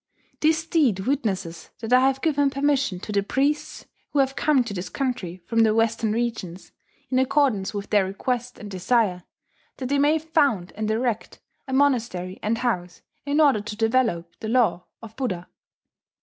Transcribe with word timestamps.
This 0.39 0.65
deed 0.65 1.01
witnesses 1.01 1.69
that 1.79 1.93
I 1.93 1.99
have 1.99 2.21
given 2.21 2.49
permission 2.49 2.99
to 3.01 3.11
the 3.11 3.21
priests 3.21 3.85
who 4.09 4.17
have 4.17 4.35
come 4.35 4.63
to 4.63 4.73
this 4.73 4.89
country 4.89 5.43
from 5.45 5.59
the 5.59 5.75
Western 5.75 6.11
regions, 6.11 6.71
in 7.11 7.19
accordance 7.19 7.71
with 7.71 7.91
their 7.91 8.03
request 8.03 8.57
and 8.57 8.71
desire, 8.71 9.25
that 9.77 9.89
they 9.89 9.99
may 9.99 10.17
found 10.17 10.71
and 10.75 10.89
erect 10.89 11.39
a 11.67 11.73
monastery 11.73 12.39
and 12.41 12.57
house 12.57 13.03
in 13.27 13.39
order 13.39 13.61
to 13.61 13.75
develope 13.77 14.27
the 14.39 14.49
Law 14.49 14.85
of 15.03 15.15
Buddha. 15.15 15.47